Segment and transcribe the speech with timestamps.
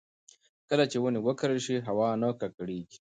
[0.69, 2.97] کله چې ونې وکرل شي، هوا نه ککړېږي.